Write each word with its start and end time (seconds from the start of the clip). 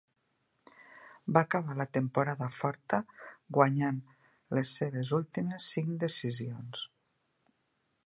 Va 1.37 1.43
acabar 1.47 1.75
la 1.81 1.87
temporada 1.97 2.49
forta, 2.61 3.01
guanyant 3.59 4.01
les 4.59 4.75
seves 4.81 5.15
últimes 5.23 5.71
cinc 5.77 5.97
decisions. 6.07 6.87